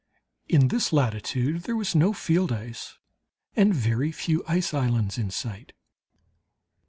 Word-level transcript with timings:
In 0.49 0.69
this 0.69 0.91
latitude 0.91 1.61
there 1.65 1.75
was 1.75 1.93
no 1.93 2.11
field 2.11 2.51
ice, 2.51 2.97
and 3.55 3.71
very 3.71 4.11
few 4.11 4.43
ice 4.47 4.73
islands 4.73 5.19
in 5.19 5.29
sight." 5.29 5.73